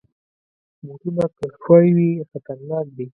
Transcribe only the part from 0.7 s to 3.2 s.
بوټونه که ښوی وي، خطرناک دي.